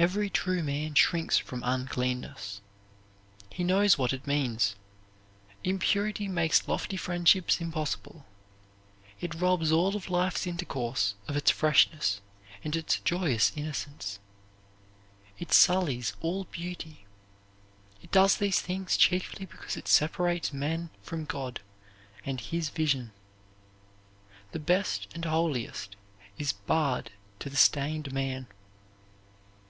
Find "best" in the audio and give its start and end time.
24.60-25.08